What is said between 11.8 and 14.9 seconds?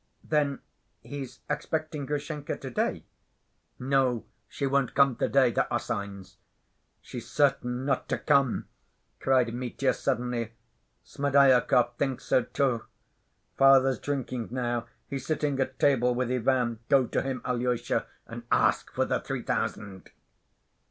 thinks so, too. Father's drinking now.